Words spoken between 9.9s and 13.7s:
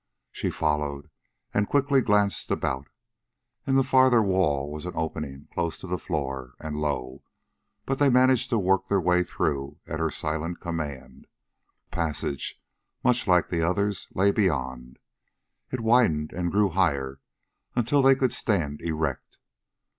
her silent command. A passage, much like the